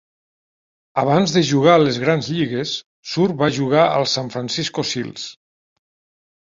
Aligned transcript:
Abans 1.01 1.35
de 1.35 1.43
jugar 1.49 1.75
a 1.79 1.83
les 1.83 2.01
grans 2.05 2.31
lligues, 2.37 2.73
Suhr 3.13 3.37
va 3.43 3.53
jugar 3.61 3.85
als 3.91 4.19
San 4.19 4.35
Francisco 4.39 4.89
Seals. 4.95 5.33